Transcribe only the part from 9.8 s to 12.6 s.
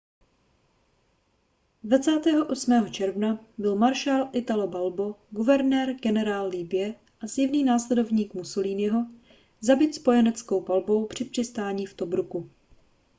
spojeneckou palbou při přistání v tobruku